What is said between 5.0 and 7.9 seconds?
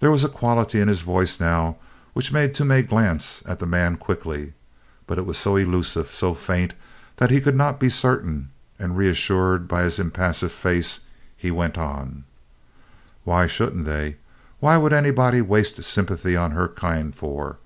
but it was so elusive, so faint, that he could not be